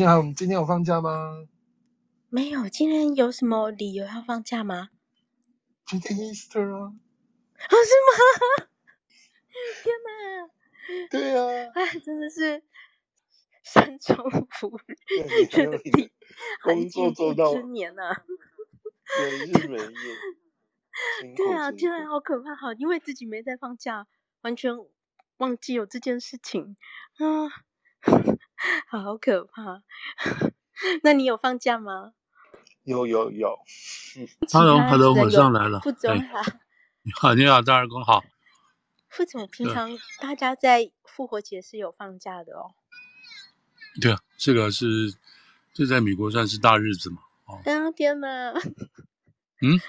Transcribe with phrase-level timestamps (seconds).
[0.00, 1.46] 我想我们今天有放假吗？
[2.30, 4.88] 没有，今天有什么理由要放假吗？
[5.84, 6.94] 今天 Easter 啊。
[7.68, 8.64] 哦，是吗？
[9.84, 10.48] 天哪！
[11.10, 11.70] 对啊。
[11.74, 12.62] 哎，真的是
[13.62, 14.16] 山重
[14.48, 14.80] 福
[15.92, 16.10] 地，
[16.62, 18.24] 工作做到之年啊。
[19.18, 19.52] 每日。
[21.36, 22.54] 对啊，天哪，好可怕！
[22.56, 24.06] 好，因为自己没在放假，
[24.40, 24.72] 完全
[25.36, 26.78] 忘记有这件事情
[27.18, 28.29] 啊。
[28.88, 29.82] 好可怕！
[31.02, 32.12] 那你有放假吗？
[32.84, 33.58] 有有有。
[34.52, 35.80] Hello，Hello， 我上来了。
[35.80, 36.40] 副总好。
[37.02, 38.24] 你好，你好，大耳公好。
[39.08, 42.74] 副总，平常大家在复活节是有放假的哦。
[44.00, 45.14] 对啊，这个是
[45.72, 47.18] 这在美国算是大日子嘛。
[47.46, 47.60] 哦。
[47.64, 48.52] 啊天哪！
[49.62, 49.80] 嗯。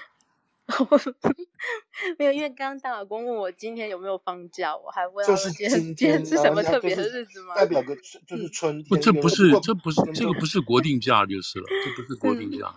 [2.18, 7.54] 没有，因为刚刚大老公问我今天有没有放假，我还问就是今天今天是什么特别的日子吗？
[7.54, 7.94] 代表个
[8.26, 8.88] 就是春天。
[8.88, 12.72] 不，这不是，这不是，这个不是国定假就是了，这不是国定假。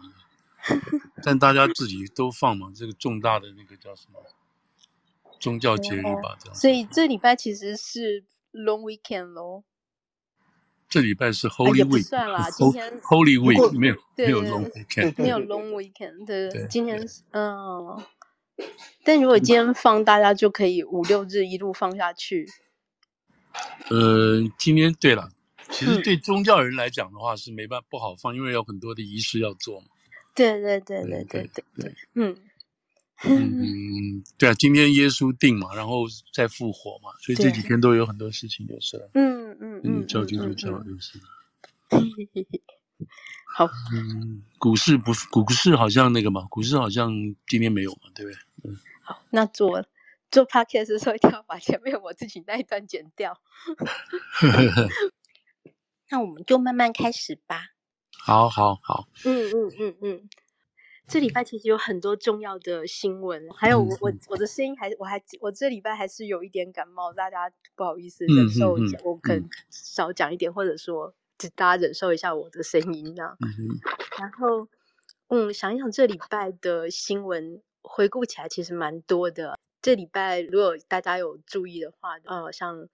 [1.24, 4.20] 但大家自己都放嘛，这个重大的那个叫什么
[5.40, 6.56] 宗教节日吧，这样。
[6.56, 9.64] 所以这礼拜其实是 long weekend 喽。
[10.96, 18.02] 这礼拜是 Holy Week，算了，今天 Holy Week 没有没有 long weekend，没有 long weekend，对对，今天是嗯。
[19.04, 22.48] 但如果今天放，大家就可以五六日一路放下去。
[23.90, 25.30] 呃，今天对了，
[25.70, 29.88] 其实对宗教人来讲的话是没办法不好放，因为有很多的仪式要做嘛。
[30.34, 32.38] 对对对对对对对，嗯
[33.24, 39.10] 嗯，对啊，今天耶稣定嘛，然后再复活嘛，所以这几天都有很多事情就是了。
[39.14, 41.20] 嗯嗯嗯，教基督教就是。
[43.56, 47.10] 好，嗯，股市不是股市好像那个嘛，股市好像
[47.48, 48.38] 今天没有嘛，对不对？
[48.64, 49.86] 嗯，好，那做
[50.30, 53.40] 做 podcast 的时候一定要把前面我自己那一段剪掉。
[56.10, 57.70] 那我们就慢慢开始吧。
[58.12, 59.08] 好，好，好。
[59.24, 60.30] 嗯嗯嗯嗯，
[61.08, 71.14] 这礼拜其实有很多重要的新闻，还有我、嗯、我我的声音还我还我这礼拜还是有一点感冒，大家不好意思忍受一下，嗯嗯嗯、我可能少讲一点，或者说。
[71.38, 74.70] 就大家忍受一下我的声音这然后，
[75.28, 79.60] 嗯，想一想这礼拜的新闻，回顾起来其实蛮多的。
[79.82, 82.88] 这礼拜如果大家有注意的话，呃，像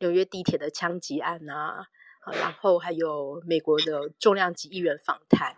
[0.00, 1.86] 纽约地铁的枪击案啊，
[2.20, 5.56] 啊，然后还有美国的重量级议员访台，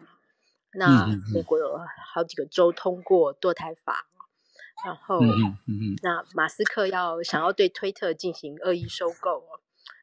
[0.74, 1.78] 那美国有
[2.12, 4.06] 好几个州通过堕胎法，
[4.84, 9.42] 然后，嗯嗯、那马斯克要想要对推特进行恶意收购。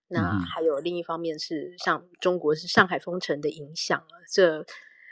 [0.08, 4.64] 那还有另一方面是像中国是上海封城的影响啊，这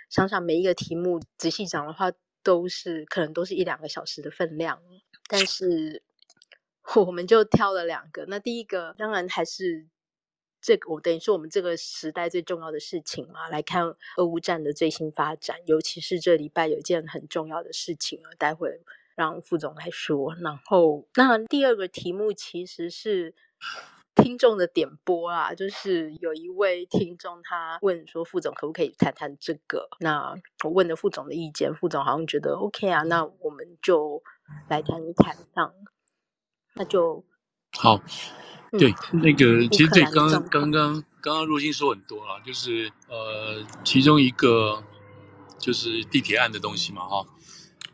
[0.08, 2.12] 想想每一个题目仔细讲的话，
[2.44, 4.80] 都是可能都是一两个小时的分量，
[5.28, 6.04] 但是
[6.96, 8.26] 我们就挑了两个。
[8.28, 9.88] 那第一个当然还是
[10.64, 13.84] 这个，我等于说我们这个时代最重要的事情嘛，来看
[14.18, 18.82] 俄乌战的最新发展，尤其是这礼拜有一件很重要的事情啊，待会
[19.16, 20.34] 让副总来说。
[20.42, 23.36] 然后那第二个题目其实是。
[24.16, 29.90] 听众的点播啊，就是有一位听众他问说，副总可不可以谈谈这个？
[30.00, 34.22] 那我问了副总的意见，副总好像觉得 OK 啊，那我们就
[34.70, 35.74] 来谈一谈上，
[36.76, 37.26] 那就
[37.78, 38.02] 好。
[38.80, 44.84] 对，嗯、那个其实对刚刚刚刚刚刚若欣说很多了，就是呃，其中一个
[45.60, 47.24] 就是地铁案的东西嘛，哈。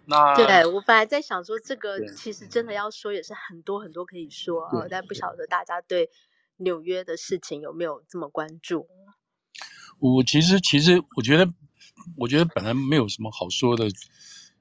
[0.06, 6.10] 那对，我本来在想说，这个其实真的要说也是很多很多可以说啊，但不晓得大家对
[6.58, 8.88] 纽约的事情有没有这么关注？
[10.00, 11.46] 我其实其实我觉得，
[12.16, 13.90] 我觉得本来没有什么好说的，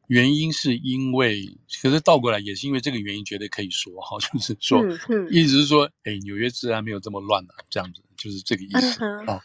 [0.08, 9.40] 原因是因为，可是倒过来也是因为这个原因，觉得可以说哈， 就是说，嗯嗯、意思是说，哎，纽约治安没有这么乱了，这样子就是这个意思啊。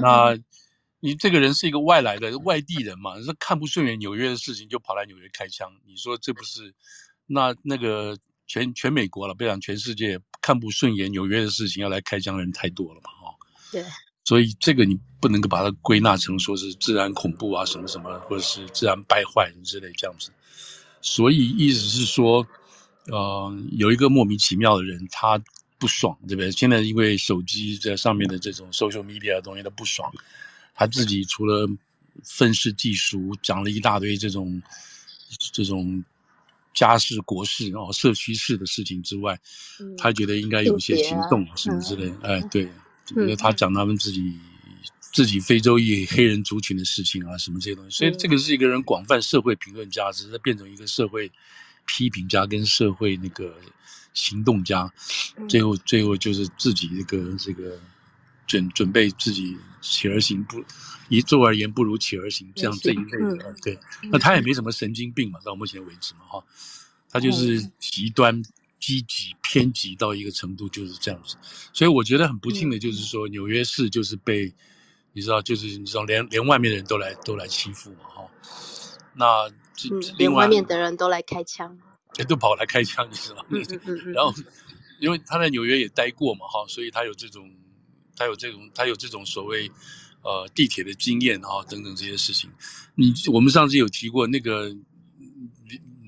[0.00, 0.38] 那。
[1.00, 6.74] 你这个人是一个外来的外地人嘛，是看不顺眼纽约的事情就跑来纽约开枪，你说这不是？
[7.26, 13.36] 那那个全全美国了，不讲全世界看不顺眼纽约的事情要来开枪的人太多了嘛，哈。
[13.70, 13.84] 对。
[14.24, 20.30] 所以这个你不能够把它归纳成说是自然恐怖啊什么什么，或者是自然败坏之类这样子。
[21.00, 22.46] 所以意思是说，
[23.06, 25.38] 呃，有一个莫名其妙的人他
[25.78, 26.50] 不爽，对不对？
[26.50, 30.10] 现在因为手机在上面的这种 social media 的东西他不爽。
[30.74, 31.68] 他自己除了
[32.24, 34.60] 愤世嫉俗，讲了一大堆这种
[35.52, 36.02] 这种
[36.72, 39.38] 家事国事然后社区事的事情之外，
[39.78, 42.68] 嗯、他觉得应该有一些行动什么之类哎，对，
[43.06, 44.40] 觉得他讲他们自己、嗯、
[45.00, 47.98] 自己非洲裔黑人族群的事情啊，什么这些东西。
[47.98, 51.30] 所以这个是一个人广泛社会评论价值，它变成一个社会
[51.86, 53.54] 批评家跟社会那个
[54.14, 54.90] 行动家，
[55.48, 55.76] 最后。
[55.76, 57.78] 最后就是自己那个这个
[58.46, 60.64] 准准备自己起而行不，
[61.08, 63.78] 一坐而言不如起而行，这样这一类的，对，
[64.10, 66.44] 那他也没什么神经病嘛，到目前为止嘛，哈，
[67.10, 68.42] 他就是极端。
[68.84, 71.36] 积极偏激到一个程度就是这样子，
[71.72, 74.52] 所以我觉得很不幸的就是说，纽约市就是被
[75.14, 78.28] 你知道，就是你知道，连连外面的人都来都来欺负嘛，哈。
[79.14, 81.78] 那这、嗯、连外面的人都来开枪，
[82.28, 83.46] 都跑来开枪，你知道？
[83.48, 84.12] 嗯嗯嗯。
[84.12, 84.34] 然后，
[85.00, 87.50] 因为他在纽约也待过嘛，哈，所以他有这种，
[88.14, 89.70] 他有这种，他有这种所谓
[90.20, 92.50] 呃地铁的经验啊，等等这些事情。
[92.94, 94.76] 你我们上次有提过那个。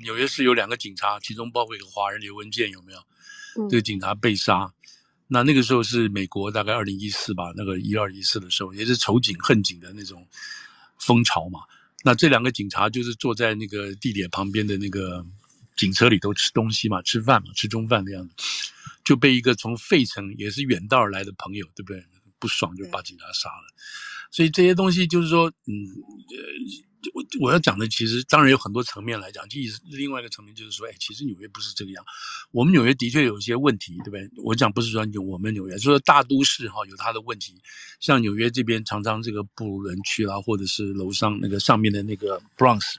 [0.06, 2.99] 纽约市有两个警察，其中包括一个华人刘文健，有没有？
[3.58, 4.73] 嗯、这个警察被杀，
[5.26, 10.25] 那那个时候是美国大概二零一四吧，那个一二一四的时候，也是仇警恨警的那种
[11.00, 11.58] 风潮嘛。
[12.05, 15.26] 那这两个警察就是坐在那个地铁旁边的那个
[15.76, 18.35] 警车里头吃东西嘛，吃饭嘛，吃中饭的样子，
[19.02, 22.05] 就被一个从费城也是远道而来的朋友，对不对？
[22.38, 23.64] 不爽就把警察杀了。
[23.73, 23.81] 嗯、
[24.31, 25.73] 所以这些东西就是说，嗯，
[26.31, 26.87] 呃。
[27.14, 32.05] 我我要讲的其实当然有很多层面来讲，其实另外一个层面就是说，哎，其实纽约不是这个样。
[32.50, 34.28] 我们纽约的确有一些问题，对不对？
[34.43, 37.55] 我讲不是说我们纽约，就是说大都市哈有它的问题。
[38.00, 42.96] 像纽约这边常常这个布鲁伦区啦，或者是楼上那个上面的那个 Bronx，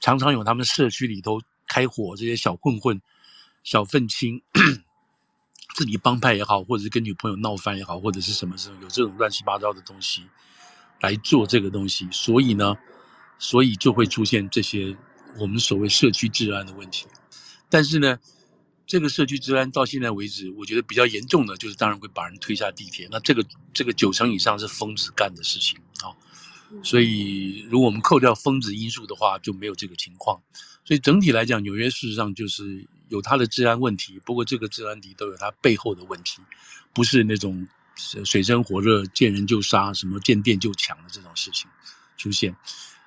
[0.00, 1.38] 常常有他们社区里头
[1.68, 2.98] 开火，这些小混混、
[3.62, 4.40] 小愤青，
[5.74, 10.22] 自己帮派也好，或者是跟女朋友闹翻也好，或者是什么时候有这种乱七八糟的东西
[11.00, 12.74] 来做这个东西，所以呢。
[13.36, 14.96] 所以就会出现这些
[15.38, 17.04] 我们所谓社区治安的问题，
[17.68, 18.16] 但是呢，
[18.86, 26.14] 这个社区治安到现在为止，我觉得比较严重的就是当然会把人推下地铁，那这个这个九成以上是疯子干的事情啊。
[26.84, 30.40] 所以如果我们扣掉疯子因素的话，就没有这个情况。
[30.84, 36.40] 所以整体来讲，纽约事实上就是有它的治安问题，不过这个治安题都有它背后的问题，
[36.94, 41.68] 不是那种水深火热见人就杀，什么见店就抢的这种事情
[42.16, 42.54] 出现。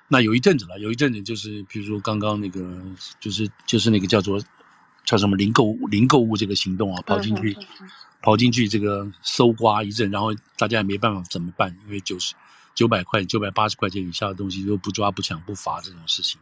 [0.08, 2.82] 那有一阵子了，有一阵子就是，比如说刚刚那个，
[3.20, 4.42] 就是就是那个叫做
[5.04, 7.54] 叫什么零购物零购物这个行动啊，跑进去，
[8.22, 12.34] 跑进去这个搜刮一阵，然后大家也没办法怎么办，因为九十
[12.74, 16.40] 九百块、九百八十块钱以下的东西都不抓、不抢、不罚这种事情，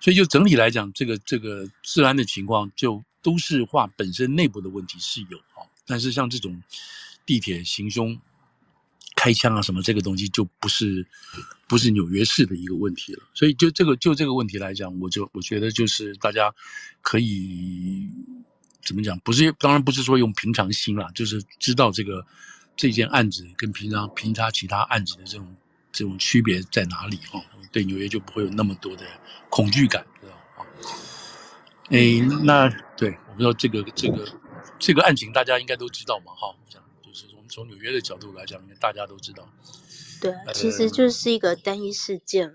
[0.00, 6.62] 所以就整体来讲，这个这个治安的情况，就都市化本身内部的问题是有啊，但是像这种
[7.26, 8.18] 地铁行凶。
[9.18, 11.04] 开枪啊，什么这个东西就不是，
[11.66, 13.22] 不是纽约市的一个问题了。
[13.32, 16.54] 所以就这个就这个问题来讲，我就我觉得就是大家
[17.00, 18.06] 可以
[18.84, 19.18] 怎么讲？
[19.20, 22.24] 不是当然不是说用平常心啦，就是知道这个
[22.76, 25.56] 这件案子跟平常平常其他案子的这种
[25.90, 27.40] 这种区别在哪里啊？
[27.72, 29.06] 对纽约就不会有那么多的
[29.48, 30.66] 恐惧感，知道吗？
[31.88, 32.68] 哎，那
[32.98, 34.28] 对我不知道这个这个
[34.78, 36.54] 这个案情大家应该都知道嘛，哈。
[37.56, 39.48] 从纽约的角度来讲，大家都知道，
[40.20, 42.46] 对，其实就是一个单一事件。
[42.48, 42.54] 呃、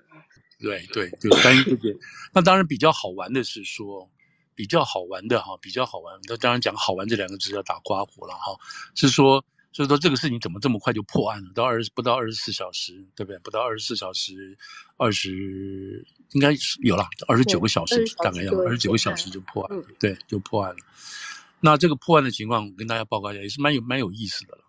[0.60, 1.98] 对对，就单一事件。
[2.32, 4.08] 那当然比较好玩的是说，
[4.54, 6.20] 比较好玩的哈，比较好玩。
[6.30, 8.56] 那当然讲好玩这两个字要打刮胡了哈，
[8.94, 11.52] 是说，所以说这个事情怎么这么快就破案了？
[11.56, 13.40] 到二十不到二十四小时，对不对？
[13.40, 14.56] 不到二十四小时，
[14.98, 20.78] 二十应该是有了二十九个小时，大概要二十九个小时就破案，嗯、对，就破案了。
[21.60, 24.64] 那这个破案的情况，我跟大家报告一下，也是蛮有蛮有意思的了。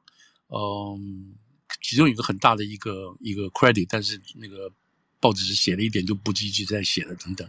[0.54, 1.34] 嗯，
[1.80, 4.70] 其中有一个很大的一个一个 credit，但是那个
[5.18, 7.48] 报纸是写了一点就不继续再写了等等。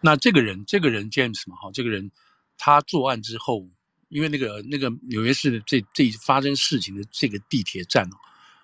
[0.00, 2.10] 那这个人，这个人 James 嘛，哈，这个人
[2.58, 3.68] 他作案之后，
[4.08, 8.16] 因为那个那个纽约市的这这发生事情的这个地铁站哦，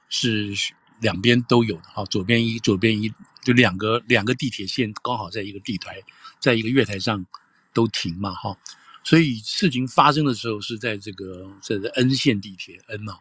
[0.08, 0.52] 是
[1.00, 3.08] 两边都有的哈，左边一左边一，
[3.44, 6.02] 就两个两个地铁线刚好在一个地台，
[6.40, 7.24] 在一个月台上
[7.72, 8.58] 都停嘛哈，
[9.04, 13.16] 所以事情发生的时候是在这个这个 N 线地铁 N 啊。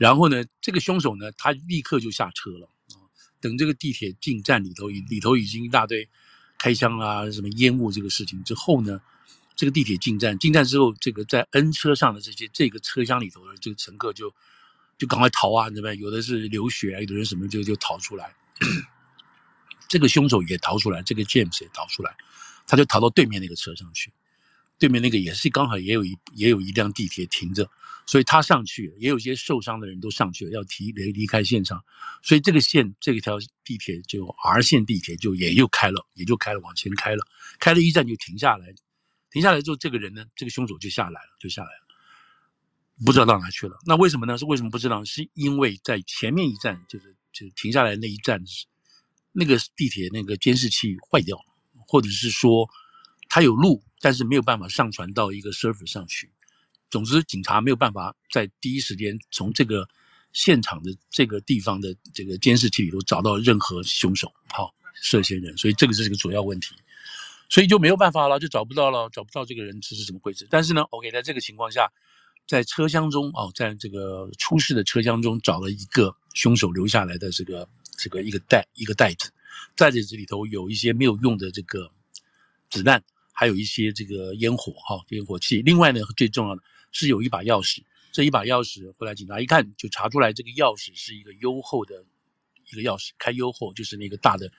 [0.00, 2.96] 然后呢，这个凶手呢，他立刻就下车了啊。
[3.38, 6.08] 等这个地铁进站里头，里头已经一大堆
[6.56, 8.98] 开枪啊，什么烟雾这个事情之后呢，
[9.54, 14.34] 这个地铁进站，进站之后，这个在 N 车上的这些这个车厢里头的这个乘客就
[14.96, 15.92] 就赶快逃啊，对吧？
[15.92, 18.34] 有的是流血啊，有的人什么就就逃出来。
[19.86, 22.16] 这个凶手也逃出来，这个 James 也逃出来，
[22.66, 24.10] 他就逃到对面那个车上去。
[24.80, 27.70] 对面那个也是刚好也有一也有一辆地铁停着，
[28.06, 31.84] 所以他上去了，也有些受伤的人都上去了，要提离离开现场，
[32.22, 37.22] 所以这个线这条地铁就 R 线地铁就也就开了，也就开了往前开了，
[37.58, 38.74] 开了一站就停下来，
[39.30, 43.76] 停下来之后这个人呢，这个凶手就下来了，就下来了，不知道到哪去了。
[43.84, 44.38] 那为什么呢？
[44.38, 45.04] 是为什么不知道？
[45.04, 48.42] 是因为在前面一站，就是就停下来那一站，
[49.32, 51.44] 那个地铁那个监视器坏掉了，
[51.86, 52.66] 或者是说
[53.28, 53.84] 他有路。
[54.00, 56.30] 但是没有办法上传到一个 server 上去。
[56.90, 59.88] 总之，警察没有办法在第一时间从这个
[60.32, 66.74] 现场的这个地方的这个监视器里头找到任何凶手，好，涉嫌人，所以这个是一个主要问题，
[67.48, 70.46] 所以就没有办法了，就找不到了，找不到这个人这是怎么回事？
[70.50, 71.88] 但是呢，OK，在这个情况下，
[72.48, 79.30] 在车厢中哦，在这个出事的车厢中找了一个凶手留下来的这个这个一个袋一个袋子，
[79.76, 81.90] 袋子里头有一些没有用的这个
[82.68, 83.02] 子弹，
[83.40, 85.62] 还有一些这个烟火哈，烟火器。
[85.62, 86.62] 另外呢，最重要的。
[86.92, 87.82] 是有一把钥匙，
[88.12, 92.04] 这一把钥匙后来警察一看就查出来，这个钥匙是一个优厚的
[92.70, 94.50] 一个钥匙，开优厚就是那个大的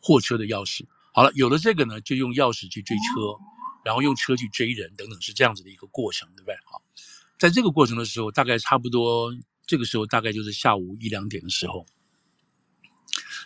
[0.00, 0.86] 货车的钥匙。
[1.12, 3.36] 好了，有了这个呢，就用钥匙去追车，
[3.84, 6.54] 然后用车去追人等等，是这样子的一个过程，对不对？
[6.64, 6.80] 好，
[7.38, 11.84] 在这个过程的时候，大概差不多这个时候大概就是下午一两点的时候，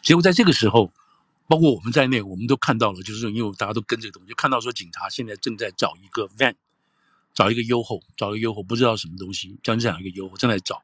[0.02, 0.92] 结果在这个时候，
[1.46, 6.54] 包括我们在内，我们都看到了，就是因为大家都跟这个东西，就看到说警察现在正在找一个 van。
[7.34, 10.80] 找一个优后，找一个优后，不知道什么东西，将这样一个优后正在找。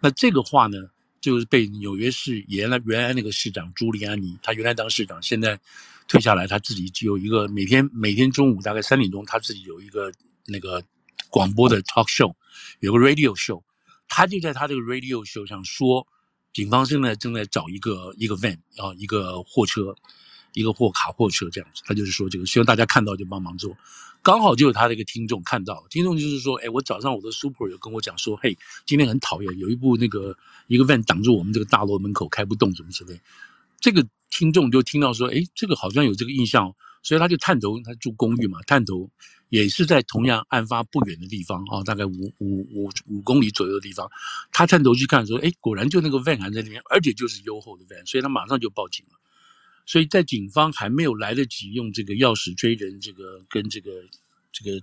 [0.00, 0.78] 那这个话呢，
[1.20, 5.60] 就是被纽约市原来原来那个市长朱利安尼，他原来当市长，现在
[6.08, 10.10] 退下来，他自己就有一个每天每天中午大概三点钟，他自己有一个
[10.46, 10.82] 那个
[11.28, 12.34] 广播的 talk show，
[12.80, 13.62] 有个 radio show，
[14.08, 16.06] 他就在他这个 radio show 上说，
[16.54, 19.94] 警方现在正在找一个一个 van 啊，一个货车，
[20.52, 23.76] 一个货卡货车这样子，他就是说这个，希望大家看到就帮忙做。
[24.22, 28.56] 刚好就有他的一个听众看到了，听众就是说，哎，我早上我的 super 有跟我讲说，嘿，
[28.86, 30.34] 今天很讨厌，有一部那个
[30.68, 33.20] 一个 van 挡住我们这个大楼门口开不动，什么之类。
[33.80, 36.72] 这个听众就听到说，哎，这个好像有这个印象，
[37.04, 39.08] 所以他就探头，他住公寓嘛，探头
[39.50, 44.10] 也是在同样案发不远的地方啊，大概五五五五公里左右的地方，
[44.50, 49.20] 他探头去看说，哎，果然就那个 van 还在那边，而且就是优厚的 van，所以他马上就报警了。
[49.86, 53.90] 所以在警方还没有来得及用这个钥匙追人，这个跟这个
[54.50, 54.80] 这个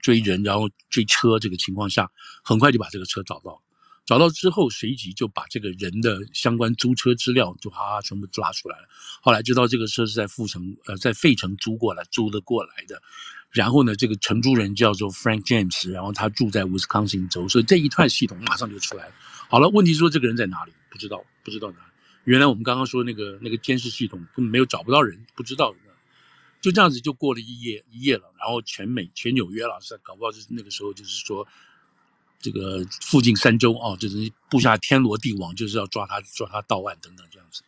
[0.00, 2.10] 追人，然后追车这个情况下，
[2.42, 3.62] 很快就把这个车找到。
[4.04, 8.88] 找到之后，随即就把这个人的相关租车资料就哈哈全部抓出来了。
[9.22, 13.00] 后来知道这个车是在费城呃在费城租过来租的过来的。
[13.50, 19.14] 然后呢，这个承租人叫做 Frank James，然后他住在 Wisconsin 州，所以这一串系统马上就出来了。
[19.48, 20.72] 好了，问题说这个人在哪里？
[20.88, 21.90] 不知道，不知道哪里。
[22.22, 25.74] 原来我们刚刚说那个那个监视系统根本没有找不到人，不知道，
[26.60, 28.32] 就这样子就过了一夜一夜了。
[28.38, 31.44] 然后全美全纽约了，是搞不好就是那个时候就是说，
[32.40, 37.62] 这个附近三州啊，就是布下天罗地网，就是要抓他抓他到案等等这样子。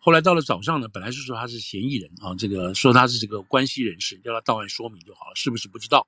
[0.00, 6.06] 后来到了早上呢，本来是说他是嫌疑人啊，这个说他是这个关系人士，叫他到案说明就好了，是不是不知道？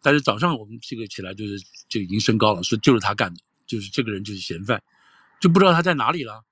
[0.00, 4.82] 但是早上我们这个起来就是就已经升高了，说就是他干的，就是这个人就是嫌犯，
[5.40, 6.42] 就不知道他在哪里了。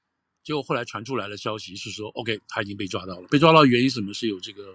[0.43, 3.29] 结果后来传出来的消息是说，OK，他已经被抓到了。
[3.29, 4.13] 被抓到原因什么？
[4.13, 4.75] 是有这个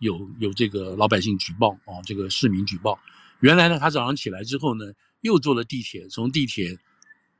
[0.00, 2.98] 有有这个老百姓举报啊，这个市民举报。
[3.40, 4.84] 原来呢，他早上起来之后呢，
[5.20, 6.78] 又坐了地铁，从地铁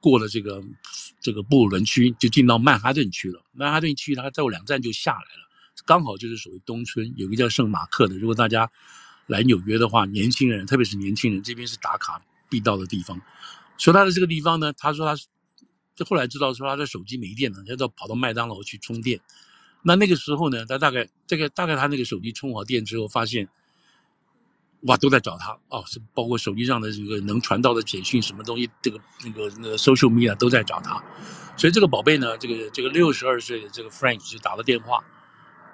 [0.00, 0.62] 过了这个
[1.20, 3.44] 这个布鲁伦区，就进到曼哈顿区了。
[3.52, 5.48] 曼哈顿区他再过两站就下来了，
[5.84, 8.16] 刚好就是属于东村，有个叫圣马克的。
[8.16, 8.70] 如果大家
[9.26, 13.20] 来纽约的话，年轻人特别是年轻人，这边是打卡必到的地方。
[13.76, 15.20] 说他的这个地方呢，他说他。
[15.98, 19.20] 就后来知道说他的手机没电了，他就跑到麦当劳去充电。
[19.82, 23.48] 那那个时候呢，他大概这个大概他那个手机充好电之后，发现
[24.82, 31.02] 哇都在找他哦，是包括手机上的这个能传到的简讯什么东西，这个那个那个 social media 都在找他。
[31.56, 35.02] 所以这个宝贝呢，这个这个六十二岁的这个 Frank 就打了电话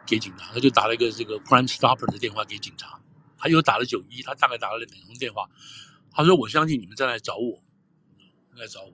[0.06, 2.98] 给警察，他就打了一个这个 Crime Stopper 的电话给警察，
[3.36, 5.48] 他又打了九一，他大概打了两通电话。
[6.16, 7.60] 他说：“我相信你们在来找我，
[8.56, 8.92] 在找我。”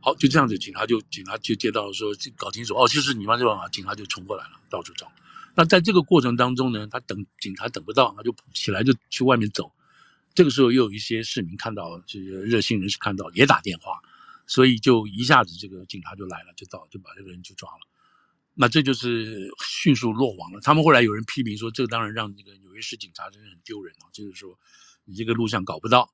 [0.00, 5.10] 好，就这样子，警察就警察就接到说，搞清楚哦，就是你妈这办法，警察就冲过来了，到处找。
[5.56, 9.72] 那在这个过程当中呢，他等警察等不到，他就起来就去外面走。
[10.34, 13.98] 这个时候又有一些市民看到，这个热心人士看到也打电话，
[14.46, 17.80] 所以就一下子这个警察就来了，就到就把这个人就抓了。
[18.52, 20.60] 那这就是迅速落网了。
[20.60, 24.58] 他们后来有人批评说，这个当然让这个纽约市警察真的很丢人啊，就是说
[25.06, 26.12] 你这个录像搞不到。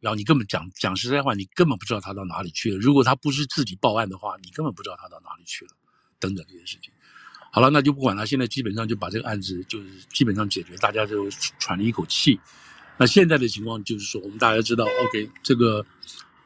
[0.00, 2.78] 然后你根本讲讲实在话，你根本不知道他到哪里去了。
[2.78, 5.72] 如果他不是自己报案的话，你根本不知道他到哪里去了。
[6.18, 6.92] 等等这些事情，
[7.50, 8.26] 好了，那就不管了。
[8.26, 11.28] 现在基本上就把这个案子就是基本上解决，大家就
[11.58, 12.38] 喘了一口气。
[12.96, 15.84] 那现在的情况就是说，我们大家知道，OK，这个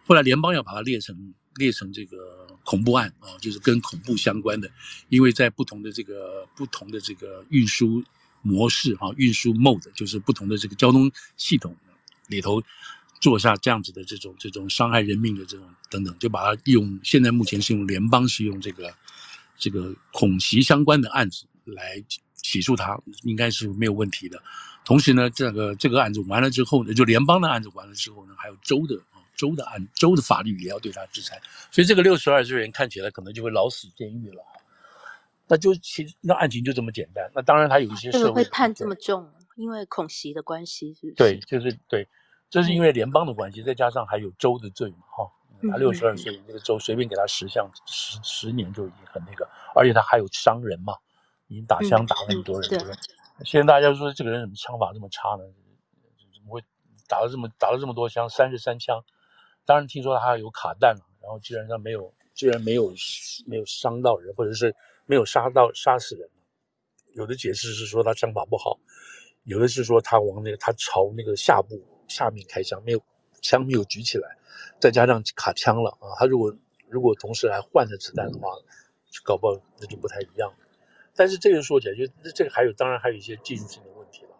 [0.07, 4.71] 后来联邦要把它列成列成这个恐怖案啊，就是跟恐怖相关的，
[5.09, 8.03] 因为在不同的这个不同的这个运输
[8.43, 11.77] 模式啊，运输 mode 就是不同的这个交通系统
[12.29, 12.63] 里头。
[13.21, 18.93] 做下这样子的这种这种伤害人命的这种等等，就把它用现在目前是用联邦是用这个
[19.57, 22.03] 这个恐袭相关的案子来
[22.35, 24.41] 起诉他，应该是没有问题的。
[24.85, 31.41] 同时呢，这个这个案子完了之后呢，就联邦的案子完了之后呢，还有州的啊，州的案，州的法律也要对他制裁。
[31.71, 34.43] 所以这个六十二岁人看起来可能就会老死监狱了。
[35.47, 37.31] 那就其实那案情就这么简单。
[37.35, 41.15] 那当然他有一些社会会判这么重，因为恐袭的关系，是不是？
[41.15, 42.07] 对，就是对，
[42.51, 45.31] 这是因为联邦的关系，再加上还有州的罪嘛，哈。
[45.71, 50.95] 他六十二岁，那个州随便给他十项十十年就已经很那个，而且他还有伤人嘛，
[51.49, 52.95] 已经打枪打了很多人，对不对？
[53.45, 55.45] 现在大家说这个人怎么枪法这么差呢？
[56.35, 56.63] 怎么会
[57.09, 59.03] 打了这么打了这么多枪，三十三枪？
[59.65, 62.93] 当然听说他还有卡弹，然后居然他没有，居然没有
[63.47, 64.75] 没有伤到人，或者是
[65.07, 66.29] 没有杀到杀死人。
[67.15, 68.79] 有的解释是说他枪法不好，
[69.45, 73.01] 有的是说他往那个他朝那个下部下面开枪，没有
[73.45, 74.37] 枪没有举起来。
[74.81, 76.57] 再加上卡枪了啊，他如果
[76.89, 78.49] 如果同时还换着子弹的话，
[79.23, 80.53] 搞不好那就不太一样。
[81.15, 84.31] 但是这个说起来，就这个还有当然还有一些技术性的问题了。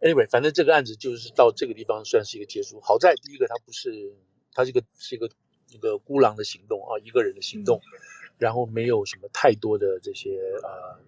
[0.00, 2.80] Anyway，反正这个案子就是到这个地方算是一个结束。
[2.80, 4.14] 好在第一个，他不是
[4.52, 5.28] 他这个是一个
[5.68, 7.80] 一个孤狼的行动啊，一个人的行动，
[8.38, 11.00] 然后没有什么太多的这些呃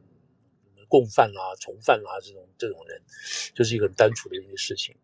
[0.89, 3.01] 共犯啦、从犯啦这种这种人，
[3.55, 4.97] 就是一个很单纯的一个事情。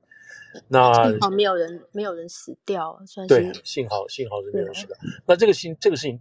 [0.68, 4.96] 那幸好没有人没有人死掉，算是对，幸好幸好是没有人死掉。
[5.26, 6.20] 那这个事这个事情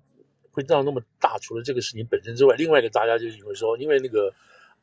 [0.51, 4.33] 会闹那么大，除了这个事情本身之外，另外一个大家就是因为说，因为那个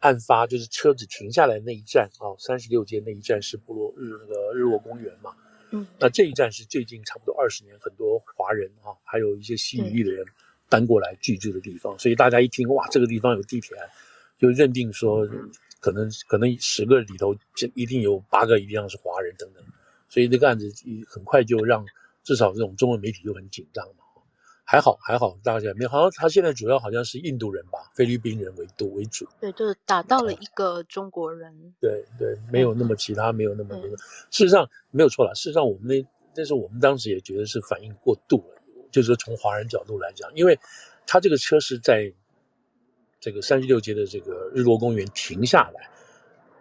[0.00, 5.34] 案发就是车子停下来那一站啊，三十六街那一站是部落日那个日落公园嘛，
[5.70, 10.24] 嗯，那这一站是最近差不多二十年，很多华人啊，还有一些西语裔的人
[10.68, 13.76] 搬过来居住的地方，所以大家一听哇，这个地方有地铁，
[14.38, 15.28] 就认定说。
[15.80, 19.64] 嗯可能可能十个里头就一定有八个一定要是华人等等，
[20.10, 20.70] 所以这个案子
[21.08, 21.82] 很快就让
[22.22, 24.04] 至少这种中文媒体就很紧张嘛。
[24.62, 29.26] 还好还好，大家没好像他现在主要好像是印度人吧，菲律宾人为多为主。
[29.40, 31.50] 对，就是打到了一个中国人。
[31.80, 33.88] 对对，没有那么其他没有那么多。
[34.30, 38.62] 事实上没有错了，事实上我们那但是我们当时也觉得是反应过度了，
[38.92, 40.56] 就是说从华人角度来讲，因为
[41.06, 42.12] 他这个车是在。
[43.20, 45.90] 这个三十六街的这个日落公园停下来，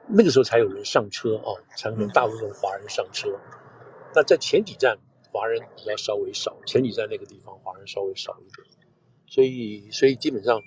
[0.10, 3.30] 那个时候才有人上车啊，才能大部分华人上车。
[4.13, 4.98] 那在前几站，
[5.32, 8.67] 华人比较稍微少，前几站那个地方华人稍微少一点，
[9.28, 10.62] 所以所以基本上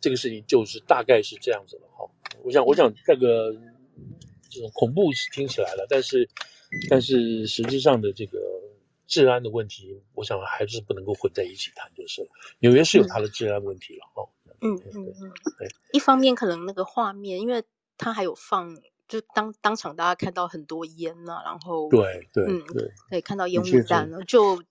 [0.00, 2.08] 这个事情就是大概是这样子了哈。
[2.44, 3.52] 我想我想这个
[4.48, 6.28] 这种恐怖是听起来了，但是
[6.88, 8.38] 但是实际上的这个
[9.06, 12.22] 治安的问题，我想还是不能够混在一起谈，就是
[12.60, 14.28] 纽约是有它的治安问题了哈。
[14.64, 17.62] 嗯嗯嗯，对，一方面可能那个画面，因为
[17.98, 18.74] 他还有放，
[19.06, 24.62] 就当当场大家看到很多烟呐、啊，然后对对嗯对，对，看到烟雾弹了，就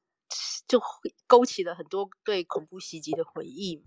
[0.67, 0.81] 就
[1.27, 3.81] 勾起了很多对恐怖袭击的回忆。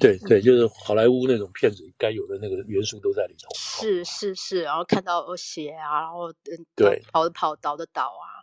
[0.00, 3.48] 对对，就是好莱坞那种片子该有的那个元素都在里头。
[3.54, 8.41] 是是是，然后看到血啊，然后嗯，对，跑的跑，倒的倒啊。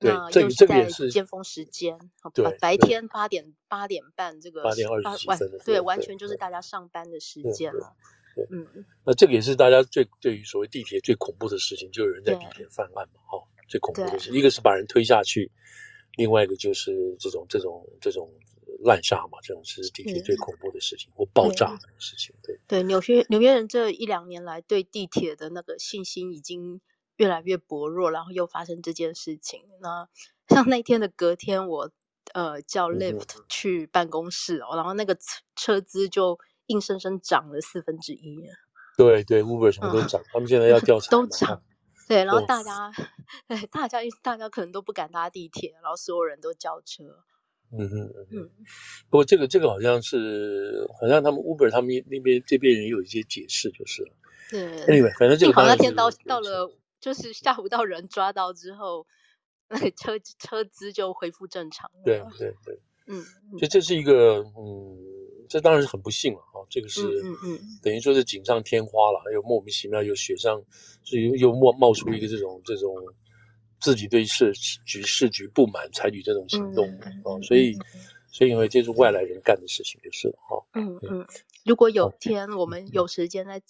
[0.00, 1.98] 对，那又是在尖峰时间，
[2.34, 7.94] 白白天八点八点半这个八点二十几分对，完全就是大家上班的时间了。
[8.34, 8.66] 对，嗯，
[9.04, 15.52] 那这个也是大家最对于所谓地铁最恐怖的事情，就有人在地铁犯案嘛，哈，最恐怖的事，一个是把人推下去，
[16.16, 18.32] 另外一个就是这种这种这种
[18.82, 22.34] 滥杀嘛，这种是地铁最恐怖的事情，或爆炸的事情。
[22.42, 26.80] 对，对，纽约纽约人这一两年来对地铁的那个信心已经。
[27.20, 29.62] 越来越薄弱，然后又发生这件事情。
[29.82, 30.08] 那
[30.48, 31.90] 像那天的隔天，我
[32.32, 35.14] 呃叫 lift 去办公室哦，然后那个
[35.54, 38.48] 车资就硬生生涨了四分之一。
[38.96, 41.10] 对对，Uber 什么都涨，嗯，他们现在要调 查。
[41.10, 41.62] 都涨。
[42.08, 42.90] 对，然后 大家，
[43.46, 47.04] 对大家，大家可能都不敢搭地铁，然后所有人都叫车。
[47.70, 48.50] 嗯哼嗯嗯。
[49.10, 54.12] 不过这个这个好像是，好像他们 Uber 他们那边这边人有一些解释，就是了。
[54.50, 54.86] 对。
[54.86, 56.72] Anyway，反正这个好那天到到了。
[57.00, 59.06] 就是吓不到人抓到之后，
[59.68, 62.02] 那个车车资就恢复正常了。
[62.04, 63.24] 对对对，嗯，
[63.58, 64.98] 所以这是一个，嗯，
[65.48, 66.60] 这当然是很不幸了啊。
[66.68, 70.62] 这个是，嗯嗯，等于说是锦上添花了，又莫名其妙又雪上，
[71.02, 72.94] 所以又又冒冒出一个这种这种
[73.80, 74.52] 自己对市
[74.84, 76.86] 局市局不满，采取这种行动
[77.24, 77.40] 啊。
[77.42, 77.74] 所以
[78.30, 80.66] 所以因为这是外来人干的事情，就是了哈。
[80.74, 81.26] 嗯嗯，
[81.64, 83.62] 如果有天我们有时间再。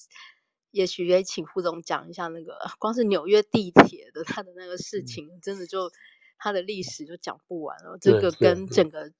[0.71, 5.91] 也许也请副总讲一下那个，光是纽约地铁的他的那个事情，嗯、真的就
[6.39, 7.99] 他的历史就讲不完了。
[8.01, 9.13] 这个跟整个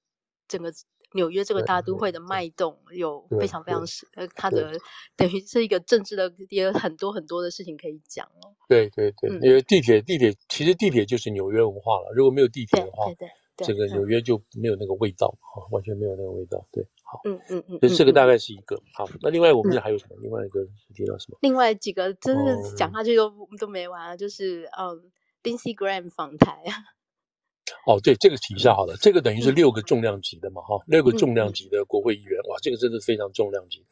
[0.49, 0.73] 整个
[1.13, 4.79] 纽约这个大都会的脉动有非常非常深，呃，他的。
[5.17, 8.55] 等于是一个政治的，也有很多很多的事情可以讲哦。
[8.69, 13.31] 对对对，嗯、因为地铁地铁其实地铁就是纽约文化了，如果没有地铁的话，对对对对，
[13.65, 16.67] 这个纽约就没有那个味道，哈、嗯，完全没有那个味道。
[16.73, 16.87] 对。
[17.03, 19.09] 好，嗯嗯嗯，所以这个大概是一个好。
[19.21, 20.17] 那另外我们这还有什么？
[20.21, 21.39] 另外一个提到什么？
[21.43, 25.11] 另外几个真的讲下去都都没完了，就是嗯
[25.43, 26.75] ，Lindsey Graham 访台啊。
[27.87, 33.85] 哦，对，这个提一下好了，这个等于是六个重量级的嘛，哈、嗯，六个重量级的国会议员，嗯、哇，这个真的非常重量级。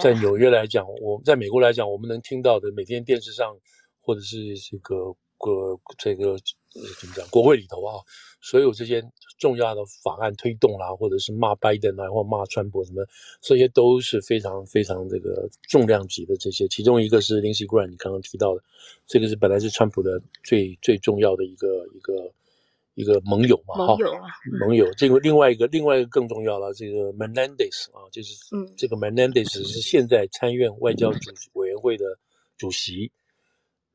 [0.00, 3.56] 在 纽约来讲，我在美国来讲，我们能听到的每天电视上
[4.00, 6.36] 或者是这个个这个
[7.00, 7.94] 怎么讲，国会里头啊，
[8.46, 9.02] 所有这些
[9.38, 13.04] 重要的法案推动啦，或者是骂拜登啊，或骂川普什么，
[13.40, 16.68] 这些都是非常非常这个重量级的这些。
[16.68, 18.62] 其中一个是 Lindsey Graham，你刚刚提到的，
[19.06, 22.32] 这个是本来是川普的最最重要的一个一个。
[22.98, 23.94] 一个盟友嘛，哈，
[24.58, 24.90] 盟友。
[24.94, 28.34] 这个另外一个，另外一个更重要了，这个 Menendez 啊，就是
[28.74, 32.06] 这个 Menendez 是现在参院外交主委员会的
[32.56, 33.12] 主席。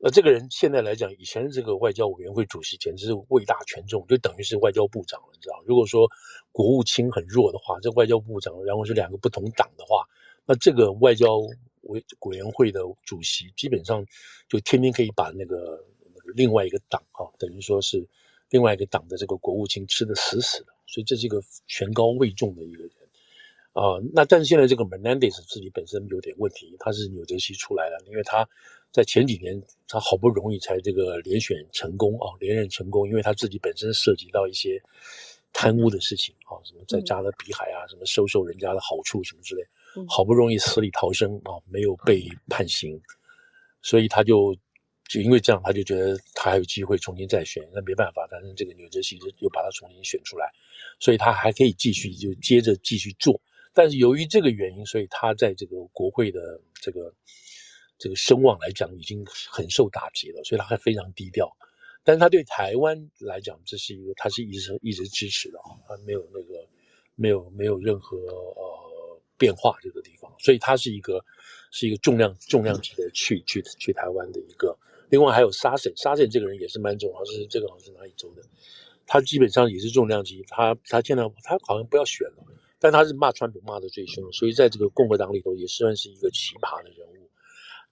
[0.04, 5.62] 那这个人现在来讲，以前这个外交委员会主席简直是位大权重，就等于是外交部长，你知道？
[5.64, 6.08] 如果说
[6.50, 10.04] 国务卿很弱的话，这外交部长，然后是两个不同党的话，
[10.44, 11.36] 那这个外交
[11.82, 14.04] 委委员会的主席基本上
[14.48, 15.78] 就天天可以把那个
[16.34, 18.06] 另外一个党啊，等于说是。
[18.50, 22.92] 另外一个党的这个国务卿吃得死死的，所以这是一个权高位重的一个人
[23.72, 28.46] 啊、那但是现在这个 Menendez 自己本身有点问题，他是纽泽西出来的，因为他
[28.92, 34.80] 在前几年他好不容易才这个连选成功啊，连任成功，因为他自己本身涉及到一些
[35.52, 39.62] 贪污的事情啊，什么在加勒比海啊，什么收受人家的好处什么之类，
[40.08, 43.00] 好不容易死里逃生啊，没有被判刑，
[43.80, 44.54] 所以他就。
[45.08, 50.50] 就因为这样，他就觉得他还有机会重新再选，那没办法，反正这个纽泽西就又把他重新选出来，
[51.00, 53.38] 所以他还可以继续就接着继续做。
[53.74, 57.12] 但是由于这个原因，所以他在这个国会的这个
[58.02, 61.48] 这个声望来讲已经很受打击了，所以他还非常低调。
[62.02, 66.66] 但是他对台湾来讲，这是一个他是一直一直支持的啊，他没有那个
[67.14, 71.24] 没有没有任何呃变化这个地方，所以他是一个
[71.70, 74.76] 是一个重量重量级的去去去台湾的一个。
[75.10, 78.42] 另外还有沙省，沙省这个人也是蛮重要，是这个好像是哪一州的，
[79.06, 82.42] 他基本上也是重量级，他他现在他好像不要选了，
[82.80, 87.21] 但他是骂川普骂的最凶，所以在这个共和党里头也算是一个奇葩的人物。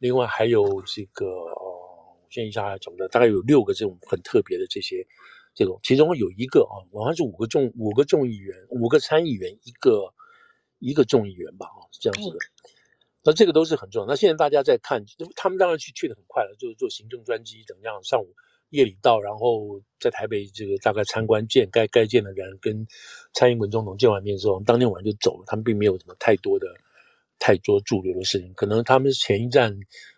[0.01, 5.07] 另外还有这个哦，我先一下来讲的，大概有六个这种很特别的这些
[5.55, 10.13] 这种，其中有一个啊，好像是五个众五个众议员，五个参议员，一个
[10.79, 12.39] 一个众议员吧，啊，是这样子的。
[13.23, 14.07] 那这个都是很重要。
[14.09, 15.05] 那现在大家在看，
[15.37, 18.35] 他们当然去去的很快了，就是坐行政专机怎么样，上午
[18.71, 22.87] 夜里到，然后在台北这个大概参观见该该见的人，跟
[23.35, 25.45] 蔡英文总统见完面之后，当天晚上就走了。
[25.47, 26.67] 他们并没有什么太多的
[27.41, 29.77] 太多驻留的事情，可能他们前一站。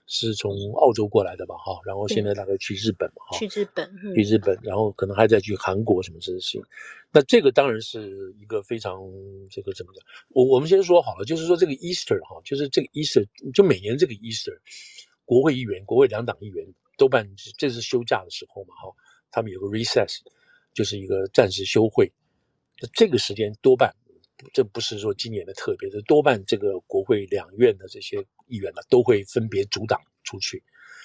[0.09, 6.63] 是从澳洲过来的吧，哈，然后现在大概去日本嘛，哈，去日本，去日本，然后可能还在去韩国什么这些事情。
[7.11, 9.01] 那这个当然是一个非常
[9.49, 10.05] 这个怎么讲？
[10.29, 14.59] 我我们先说好了，就是说这个 Easter 哈，就是这个 Easter，就每年这个 Easter，
[15.25, 16.67] 国会议员、国会两党议员
[16.99, 18.95] 多半这是休假的时候嘛，哈，
[19.31, 20.19] 他们有个 recess，
[20.75, 22.13] 就是一个暂时休会。
[22.83, 23.91] 那这个时间多半。
[24.53, 30.63] 这不是说今年的特别，这多半这个国会两院的这些议员呢，都会分别阻挡出去。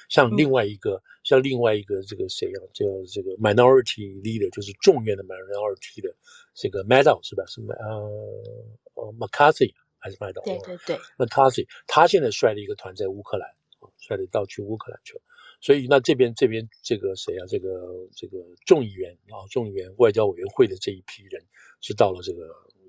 [0.09, 6.15] 像另外一个，嗯、像另外一个这个谁啊，叫这个 minority leader，就是众院的 minority 的
[6.53, 7.43] 这个 Maddow 是吧？
[7.45, 8.09] 是呃
[8.93, 10.43] 呃 McCarthy 还是 Maddow？
[10.45, 13.49] 对对对，McCarthy，他现在率了一个团在乌克兰，
[13.97, 15.21] 率领到去乌克兰去了。
[15.59, 17.45] 所以那这边这边这个谁啊？
[17.47, 17.69] 这个
[18.15, 21.43] 这个众议员啊，众议员外交委员会的这一批人
[21.81, 22.47] 是到了这个。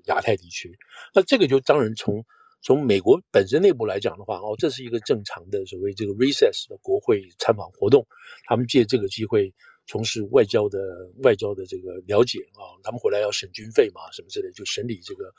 [0.09, 0.77] 亚太地区，
[1.13, 2.23] 那这个就当然从
[2.61, 8.05] 从美国本身内部来讲的话，哦，这是一个正常的所谓这个 recess 的国会参访活动，
[8.45, 9.53] 他们借这个机会
[9.87, 10.79] 从事外交的
[11.23, 15.33] 外交的这个了解啊，他们回来要审军费嘛，什么之类，就审理这个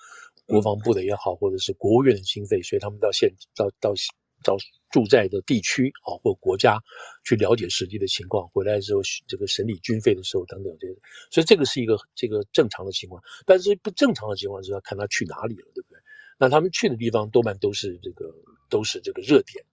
[0.47, 3.93] 国防部的也好，或者是国务院的经费，所以他们到现到到
[4.43, 4.57] 找
[4.91, 6.79] 驻在的地区啊或国家
[7.25, 10.95] 去了解实际的情况，回来之后这个审理军费的时候等等这些，
[11.31, 13.23] 所以这个是一个这个正常的情况。
[13.47, 16.01] 但是不正常的情况是要看他去哪里了，对不对？
[16.39, 18.35] 那他们去的地方多半都是这个
[18.69, 19.65] 都是这个热点，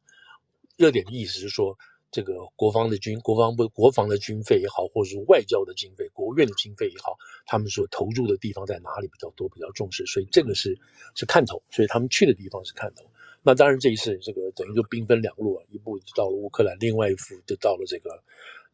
[0.75, 1.77] 热点的意思是说，
[2.11, 10.77] 这个国防的军国防部国防的军费也好，或者是外交的经费、国务院的经费也好，他们所投入的地方在哪里比较多、比较重视，所以这个是
[11.15, 13.09] 是看头，所以他们去的地方是看头。
[13.43, 18.21] 那当然，这一次这个等于就兵分两路啊，一部就到了乌克兰，另外一部就到了这个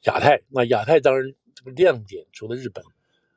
[0.05, 0.41] 亚太。
[0.49, 2.83] 那亚太当然这个亮点除了日本、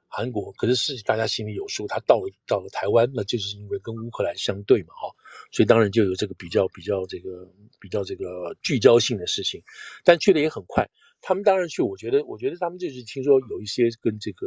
[0.09, 5.15] 韩国，可是是大家心里有数，他到了到了台湾，那就是因为跟乌克兰相对嘛，哈，
[5.53, 7.47] 所以当然就有这个比较比较这个
[7.79, 9.63] 比较这个聚焦性的事情。
[10.05, 10.89] 但去的也很快，
[11.21, 14.47] 他们当然去，我觉得我觉得他们就是听说有一些跟这个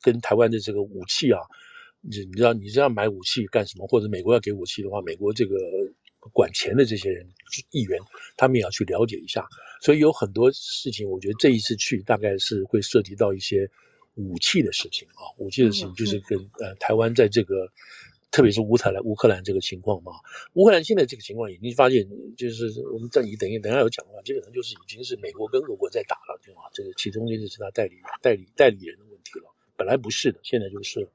[0.00, 1.40] 跟台湾的这个武器啊。
[2.00, 3.86] 你你知道你这样买武器干什么？
[3.86, 5.56] 或者美国要给武器的话，美国这个
[6.32, 7.26] 管钱的这些人
[7.70, 7.98] 议员，
[8.36, 9.46] 他们也要去了解一下。
[9.82, 13.70] 所以有很多事情，我觉得这一次去大概是会涉及到一些
[14.14, 17.66] 武器的事情啊，武器的事情就是跟呃台湾在这个。
[18.32, 20.12] 特别是乌克兰，乌克兰这个情况嘛，
[20.52, 26.60] 乌克兰现在这个情况已经发现，就是我们在你等一等一下有讲的话，基本上就是已经是美国跟俄国在打了，对吧？
[26.72, 31.10] 这个其中就是他代理代理代理人的问题了，本来不是的，现在就是了。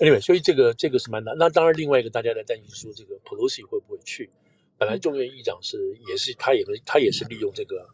[0.00, 1.36] Anyway，所以这个这个是蛮难。
[1.38, 4.30] 那当然，另外一个大家在担心说，这个 Pelosi 会不会去？
[4.78, 5.76] 本来众院议长是
[6.08, 7.86] 也是他也他也是利用这个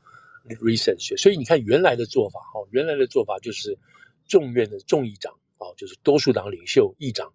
[0.63, 3.77] recess，所以你看原来的做法哈，原来的做法就是
[4.27, 7.33] 众院的众议长啊，就是多数党领袖议长。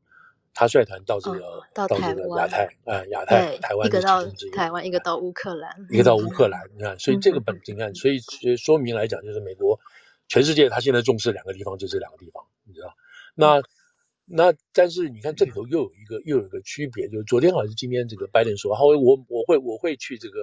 [0.53, 4.21] 他率团到这个、哦、到这个亚太，啊，亚太台湾一个到
[4.53, 6.59] 台湾，一个到乌克兰，一个到乌克兰。
[6.75, 8.19] 你看，所以这个本你看，所以
[8.57, 9.79] 说明来讲，就是美国
[10.27, 12.93] 全世界他现在重视两个地方，就这两个地方，你知道？
[13.33, 13.61] 那
[14.33, 20.39] 那但是你看这里头又有一个又有一个区别，就是昨天好像是今天这个拜登说，他会我我会我会去这个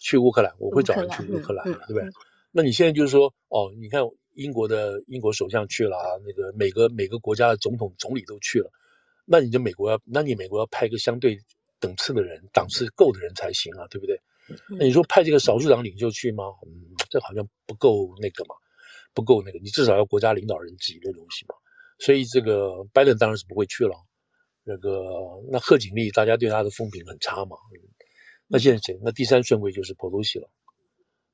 [0.00, 2.04] 去乌克兰，我会找人去乌克兰，对不对？
[2.52, 4.02] 那你现在就是说，哦，你看
[4.34, 8.70] 英国的英国首相去了，那个每个每个国家的总统总理都去了。
[9.24, 11.38] 那你就美国要，那你美国要派一个相对
[11.78, 14.20] 等次的人，档次够的人才行啊，对不对？
[14.78, 16.44] 那你说派这个少数党领袖去吗？
[16.66, 16.72] 嗯，
[17.08, 18.56] 这好像不够那个嘛，
[19.14, 21.54] 不够那个，你至少要国家领导人级的东西嘛。
[22.00, 23.94] 所以这个拜登当然是不会去了。
[24.62, 25.00] 那个
[25.50, 27.56] 那贺锦丽，大家对他的风评很差嘛。
[28.46, 28.98] 那现在谁？
[29.02, 30.48] 那第三顺位就是裴洛西了，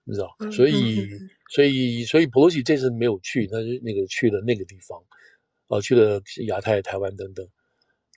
[0.04, 0.36] 你知道？
[0.52, 1.08] 所以
[1.50, 5.02] 所以所以裴洛西这次没有去，他是那个去了那个地方，
[5.68, 7.46] 啊，去了亚太、台湾等等。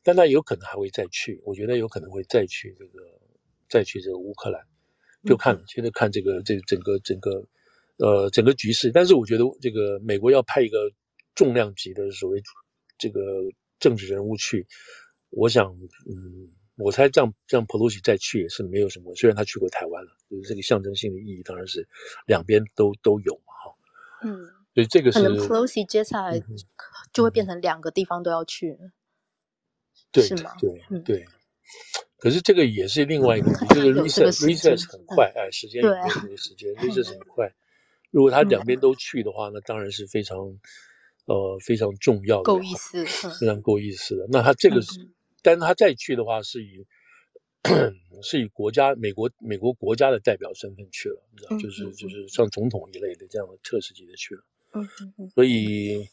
[0.03, 2.99] 但他有可能还会再去，我觉得有可能会再去这个，
[3.67, 4.61] 再去这个乌克兰，
[5.25, 7.45] 就看现在看这个这整个整个，
[7.97, 8.91] 呃整个局势。
[8.91, 10.77] 但是我觉得这个美国要派一个
[11.35, 12.41] 重量级的所谓
[12.97, 13.21] 这个
[13.79, 14.67] 政治人物去，
[15.29, 15.71] 我想，
[16.07, 19.15] 嗯，我猜这样这样裴洛西再去也是没有什么。
[19.15, 21.87] 虽然他去过台湾了，就是这个象征性的意义当然是
[22.25, 23.75] 两边都都有嘛，哈。
[24.23, 26.41] 嗯，所以这个是可能裴洛西接下来
[27.13, 28.77] 就会变成两个地方都要去。
[30.11, 31.25] 对对对，
[32.17, 37.53] 可是这个也是另外一个，就是 recess recess 很快，哎，时间有这个时间 recess 很快。
[38.09, 40.37] 如果他两边都去的话，那当然是非常
[41.29, 43.05] 呃非常重要的，够意思，
[43.39, 44.27] 非常够意思的。
[44.29, 45.07] 那他这个是，
[45.41, 46.85] 但是他再去的话，是以
[48.21, 54.43] 是以国家美国美国国家的代表身份去了，你知道，就是就是像总统一类的这样的特使级的去了。
[54.73, 54.87] 嗯
[55.17, 56.07] 嗯，所以。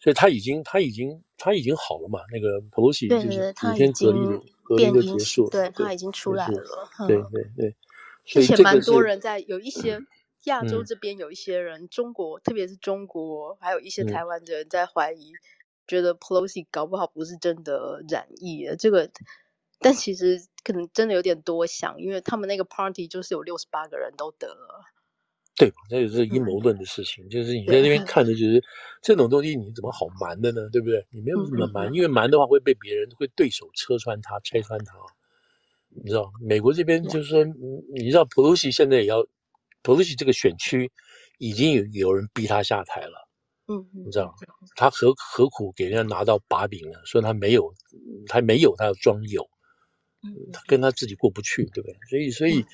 [0.00, 2.20] 所以他已经，他已经，他已经好了嘛？
[2.30, 6.62] 那个 Pelosi 就是五天隔离的隔离的结束，对，他已经出来了。
[7.08, 7.74] 对对对，
[8.26, 9.98] 之前蛮多人在，有一些
[10.44, 15.32] 亚洲这边有一些人，中国特别是中国，还有一些台湾的人在怀疑，
[15.86, 18.66] 觉得 Pelosi 搞不好不是真的染疫。
[18.78, 19.10] 这个，
[19.80, 24.84] 但其实可能真的有点多想，因为他们那个 party 就是有六十八个人都得了。
[25.56, 25.76] 对吧？
[25.88, 28.60] 这也是阴谋论的事情，嗯、就是你在那边看的，就是
[29.00, 30.68] 这种东西，你怎么好瞒的呢？
[30.72, 31.06] 对不对？
[31.10, 34.94] 你没有怎么瞒，因为瞒的话会被别人会对手戳穿他、拆穿他。
[35.90, 37.44] 你知道，美国这边就是说，
[37.94, 39.24] 你知道，普鲁西现在也要，
[39.84, 40.90] 裴洛西这个选区
[41.38, 43.28] 已经有有人逼他下台了。
[43.68, 44.34] 嗯，你知道，
[44.74, 46.98] 他何何苦给人家拿到把柄呢？
[47.04, 47.72] 说他没有，
[48.26, 49.48] 他没有，他要装有。
[50.52, 51.96] 他跟他自己过不去，对不对？
[52.08, 52.64] 所以，所以。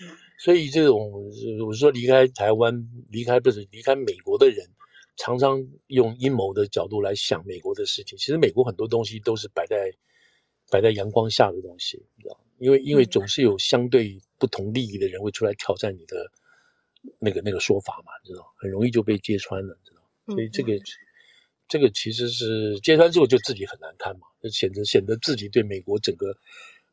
[0.42, 1.12] 所以这种，
[1.66, 4.66] 我说离开台湾，离开不是离开美国的人，
[5.18, 8.16] 常常用阴谋的角度来想美国的事情。
[8.16, 9.92] 其实美国很多东西都是摆在
[10.70, 12.40] 摆在阳光下的东西，你知道？
[12.58, 16.16] 因为因为总是有相对不同利益的人会出来挑战你的
[17.18, 18.46] 那个那个说法嘛，你知道？
[18.56, 20.34] 很容易就被揭穿了，你知道？
[20.34, 20.72] 所以这个
[21.68, 26.36] 这个其实是揭穿之后就自己很难堪嘛，就显得显得自己对美国整个。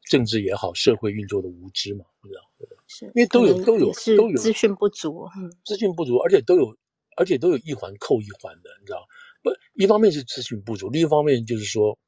[0.09, 2.41] 政治也好，社会运作的无知嘛，你知道？
[2.87, 6.77] 是，因为都有都有都有资讯不足，嗯，资讯不足，而且都有，
[7.17, 9.05] 而且都有一环扣一环的，你知道？
[9.43, 11.99] 不，一方面是资讯不足，另一方面就是说，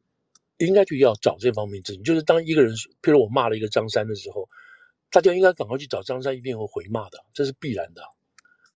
[0.60, 2.02] 应该去要找这方面资讯。
[2.02, 4.48] 就是当一个人，譬如我骂了一个张三的时候，
[5.12, 8.02] 大家应该赶快去找张三，一定会回骂的，这是必然的。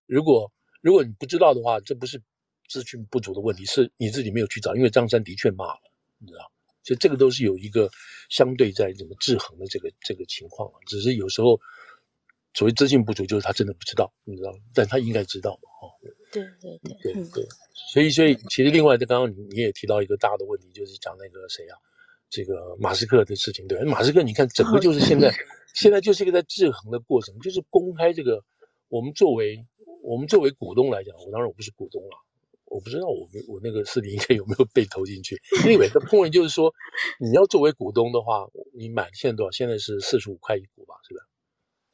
[0.06, 2.20] 如果如果你不知道的话，这不是
[2.68, 5.80] 资讯不足的问题，是你自己没有去找，因为张三的确骂了，
[6.18, 6.50] 你知道？
[6.82, 7.88] 所以这个都是有一个
[8.28, 11.58] 相对在怎么制衡的这个这个情况，只是有时候
[12.52, 15.88] 所谓资讯不足，就是他真的不知道，你知道，但他应该知道嘛，哦，
[16.30, 17.48] 对对对对对，
[17.90, 21.78] 所以所以其实另外的刚刚你你也提到一个大的问题，就是讲那个谁啊，
[22.34, 25.32] 这个马斯克的事情，对，马斯克你看整个就是现在
[25.72, 28.42] 现在就是一个在制衡的过程，就是公开这个
[28.88, 29.64] 我们作为
[30.02, 32.16] 我们作为股东来讲，我当然我不是股东了，
[32.66, 35.40] 我不知道我我那个视频应该有没有被投进去。
[35.68, 36.72] 因为 的 point 就是说，
[37.20, 39.50] 你要作为股东的话，你买现在多少？
[39.52, 41.13] 现在是四十五块一股吧，是吧？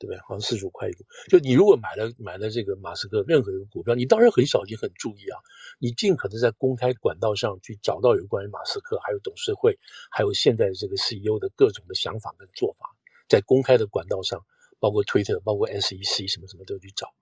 [0.01, 0.19] 对不对？
[0.23, 1.05] 好像四十五块一股。
[1.29, 5.39] 就你如果买了买了这个马斯克任何一个股票，你当然很小心很注意啊，
[5.79, 9.79] 你尽可能在公开管道上去找到有关于马斯克还有董事会
[10.11, 12.87] 还有现在这个 CEO 的各种的想法跟做法，
[13.29, 14.43] 在公开的管道上，
[14.79, 17.13] 包括推特，包括 SEC 什么什么都去找。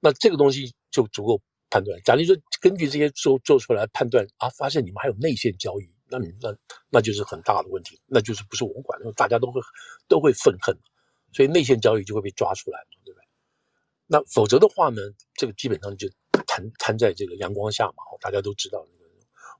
[0.00, 2.00] 那这个东西就足够判断。
[2.04, 6.56] 假如说根据这些做做出来判断啊，发现你们还有内线交易，那你那
[6.88, 9.60] 那就是很大的问题，那就是不是我管，大家都会
[10.06, 10.72] 都会愤恨，
[11.32, 13.26] 所以内线交易就会被抓出来，对不对？
[14.06, 15.02] 那否则的话呢，
[15.34, 16.08] 这个基本上就
[16.46, 18.86] 摊摊在这个阳光下嘛，大家都知道。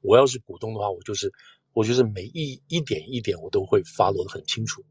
[0.00, 1.32] 我要是股东的话，我就是
[1.72, 4.84] 我就是每一一点一点我都会发落的很清楚。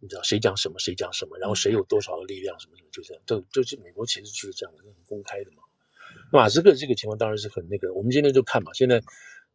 [0.00, 5.62] 你知道谁讲什么，谁讲什么，然后谁有多少的力量，什么什么，就这样，就就是美国其实就是这样的，很公开的嘛。
[6.32, 9.00] 马斯克这个情况当然是很那个，我们今天就看嘛，现在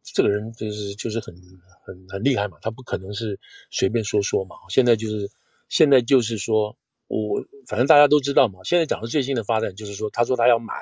[0.02, 1.34] 这个人就是就是很
[1.84, 3.38] 很很厉害嘛，他不可能是
[3.70, 4.56] 随便说说嘛。
[4.70, 5.28] 现在就是
[5.68, 6.76] 现在就是说
[7.08, 10.74] 我反正大家都知道嘛，现在讲的最新的发展就是说，他说他要买，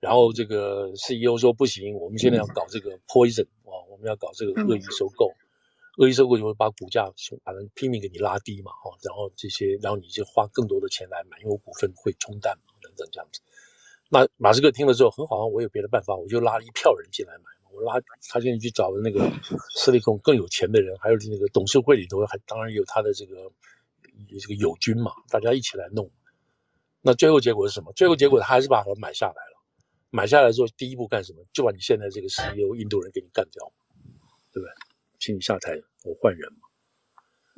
[0.00, 5.32] 然后这个 CEO 说不行，我们现在要搞这个 poison 啊，我们要搞这个恶意收购。
[5.98, 7.10] 恶意收购就会把股价
[7.42, 13.40] 把它拼命给你拉低嘛，哈，然后这些，然后你就花更多的钱来买，因为我股份会冲淡嘛，等等这样子。
[14.08, 17.70] 那马斯克听了之后很好，我有别的办法，我就拉了一票人进来买嘛。
[17.72, 19.28] 我拉他现在去找的那个
[19.74, 23.50] 斯利控更有钱的人，还有那个董事会里头还当然有他的这个
[24.40, 26.10] 这个友军嘛，大家一起来弄。
[27.00, 27.92] 那最后结果是什么？
[27.94, 29.58] 最后结果他还是把它买下来了。
[30.10, 31.44] 买下来之后，第一步干什么？
[31.52, 33.72] 就把你现在这个 CEO 印度人给你干掉，
[34.52, 34.70] 对不对？
[35.18, 35.72] 请你下台，
[36.04, 36.60] 我换人嘛。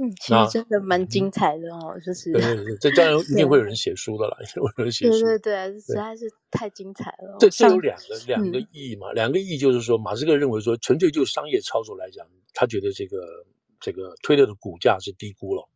[0.03, 5.21] 嗯，其实真的蛮精彩的哦，嗯、就是对对对，这当然 一定会有人写书的啦，一 定会有人写书。
[5.21, 7.37] 对对对，实在是太精彩了。
[7.39, 13.45] 这这有两个两个意义嘛，嗯、两个意义就是说，马斯克认为说，纯粹就商业操作来讲，他觉得这个
[13.79, 15.69] 这个推特的股价是低估了，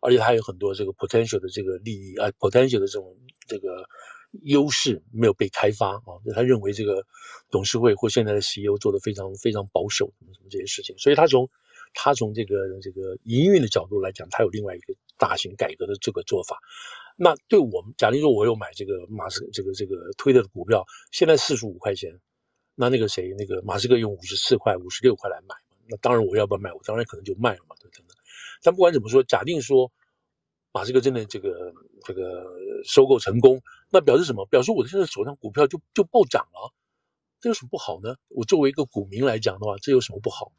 [0.00, 3.84] 而且他有很多这个 potential 的这个利益啊，potential 的这种这个。
[4.42, 7.02] 优势没有被开发啊，就他认为这个
[7.50, 11.48] 董事会或现在的 CEO 做得非常非常保守，什么什么这些事情，所以他从
[11.94, 16.58] 他从这个这个营运的角度来讲，他有另外一个大型改革的这个做法。
[17.16, 22.12] 那对我们，假如说我有买这个马斯这个这个推特的股票，现在四十五块钱，
[22.74, 25.54] 那那个谁那个马斯克用五十四块、五十六块来买，
[25.88, 26.70] 那当然我要不要卖？
[26.74, 28.17] 我当然可能就卖了嘛，对不对？
[28.62, 29.90] 但不管怎么说，假定说。
[30.70, 31.72] 马斯克真的这个
[32.04, 32.44] 这个
[32.84, 34.44] 收购成功，那表示什么？
[34.46, 36.72] 表示我现在手上股票就就暴涨了，
[37.40, 38.14] 这有什么不好呢？
[38.28, 40.52] 我作为一个股民来讲的话，这有什么不好？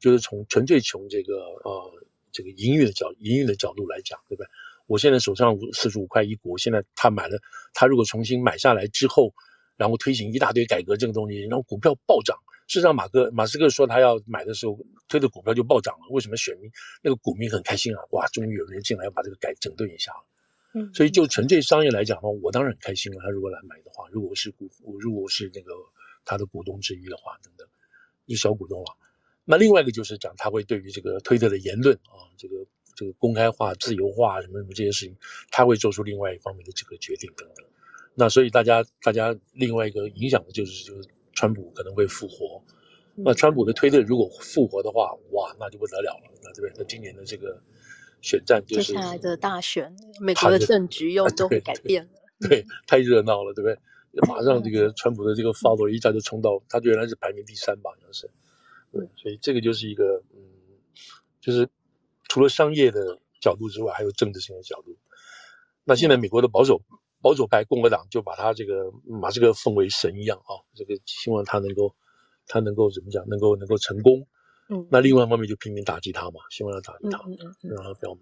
[0.00, 1.92] 就是从纯粹从这个呃
[2.32, 4.48] 这个营运的角营运的角度来讲，对不对？
[4.86, 7.38] 我现在手上四十五块一股，现在他买了，
[7.74, 9.34] 他如果重新买下来之后，
[9.76, 12.36] 然后推行一大堆改革这个东西，然后股票暴涨。
[12.70, 14.78] 事实上，马克马斯克说他要买的时候，
[15.08, 16.06] 推的股票就暴涨了。
[16.10, 16.70] 为什么选民
[17.02, 18.00] 那个股民很开心啊？
[18.12, 20.24] 哇，终于有人进来要把这个改整顿一下了。
[20.74, 23.18] 嗯，所以就纯粹商业来讲的话，我当然很开心了。
[23.24, 25.72] 他如果来买的话，如果是股，如果是那个
[26.24, 27.66] 他的股东之一的话，等等，
[28.26, 28.96] 一小股东了。
[29.44, 32.54] 那另外一个就是讲他会对于这个推特的言论啊，这个
[32.94, 35.16] 这个公开化、自由化什么什么这些事情，
[35.50, 37.66] 他会做出另外一方面的这个决定等等。
[38.14, 41.08] 那所以大家大家另外一个影响的就是就是。
[41.40, 42.62] 川普可能会复活，
[43.14, 46.72] 那川普的推特如果复活的话，哇，那就不得了了，那对不对？
[46.76, 47.58] 那今年的这个
[48.20, 52.10] 选战就是接下来的大选，美国的政局又都会改变了。
[52.40, 54.28] 对，对，太热闹了，对不对？
[54.28, 58.30] 马上这个川普的这个 follow 一下就冲到，他原来是排名第三吧，好像是。
[58.92, 60.42] 对，所以这个就是一个，嗯，
[61.40, 61.66] 就是
[62.28, 64.94] 除了商业的角度之外，还有政治性的角度。
[65.84, 66.82] 那现在美国的保守。
[67.22, 71.94] 保守派共和党就把他这个马斯克奉为神一样啊，这个希望他能够，
[72.46, 74.26] 他能够怎么讲，能够能够成功。
[74.68, 78.20] 嗯，那另外一方面就拼命打击他嘛，希望他打击他，嗯嗯嗯、让他不要买。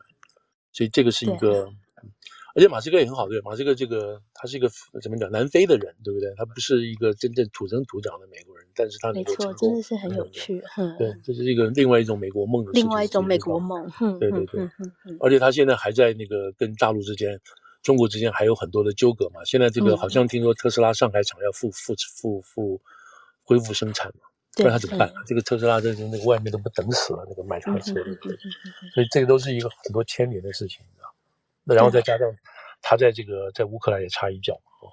[0.73, 1.65] 所以这个是一个，
[2.03, 2.11] 嗯、
[2.55, 4.69] 而且马斯克也很好，对，马斯克这个他是一个
[5.03, 6.33] 怎么讲，南非的人，对不对？
[6.37, 10.63] 他不是一个真正土生土长的美国人，但是他能够成功，没错，真的是很有趣。
[10.77, 13.91] 嗯、对，这是一个另外一种美国梦的事情，另外一种美国梦。
[14.01, 14.69] 嗯、对对对，
[15.21, 17.39] 而且他现在还在那个跟大陆之间。
[17.83, 19.45] 中国之间还有很多的纠葛嘛？
[19.45, 22.81] 现在这个好像听说特斯拉上海厂要复复复复
[23.43, 24.23] 恢复生产嘛？
[24.55, 25.13] 不然他怎么办？
[25.25, 27.95] 这个特斯拉在那个外面都不等死了，那个卖他的车，
[28.93, 31.15] 所以这个都是一个很多牵连的事情，你知道？
[31.65, 32.29] 那然后再加上
[32.83, 34.91] 他在这个在乌克兰也插一脚哦。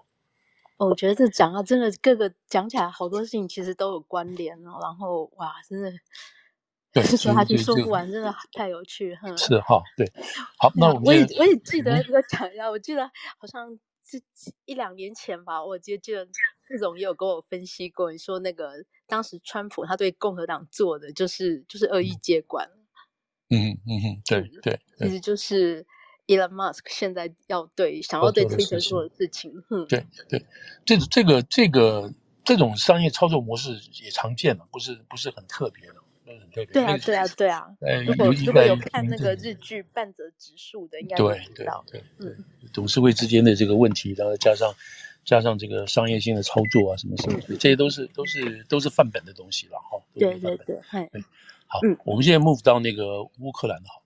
[0.77, 4.77] 哦，我觉得这讲啊，真的各个讲起来好多事情其实都有关联哦。
[4.81, 5.91] 然后哇，真的。
[6.95, 9.37] 对， 说他去说不完，真的太有趣，哼。
[9.37, 10.09] 是哈，对，
[10.57, 13.05] 好，那我们我也我也记得一个讲一下，我记得
[13.37, 14.17] 好像这
[14.63, 22.69] 一两年前吧，我记得这副总也有跟我分析过，你说那个当时川普他对共和党做的就是就是恶意接管。
[23.49, 25.85] 嗯嗯嗯，对对，其实就是
[26.27, 29.51] Elon Musk 现在要对想要对 Twitter 做的事情。
[29.69, 30.45] 嗯，对对，
[30.85, 32.09] 这这个这个
[32.45, 33.71] 这种商业操作模式
[34.01, 35.95] 也常见了，不是不是很特别的。
[36.53, 37.65] 对啊，对啊，对啊。
[38.05, 41.83] 如果如果有看那个日剧《半泽直树》的，应该会知道。
[41.91, 44.73] 对对嗯，董事会之间的这个问题，然后加上
[45.23, 50.01] 加上这个商业性的操作啊，什么什么，这些都是都是都是范本的东西了哈。
[50.13, 50.79] 对对对，
[51.67, 54.01] 好，我们现在 move 到那个乌克兰的好。